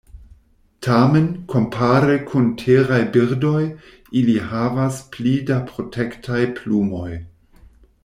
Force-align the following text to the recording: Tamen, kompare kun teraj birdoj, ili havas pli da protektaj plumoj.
Tamen, 0.85 1.27
kompare 1.55 2.15
kun 2.31 2.49
teraj 2.63 3.03
birdoj, 3.19 3.61
ili 4.23 4.41
havas 4.55 5.01
pli 5.17 5.39
da 5.53 5.63
protektaj 5.73 6.45
plumoj. 6.59 7.09